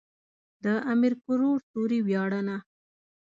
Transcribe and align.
د 0.63 0.65
امير 0.91 1.13
کروړ 1.23 1.57
سوري 1.69 1.99
وياړنه. 2.07 2.57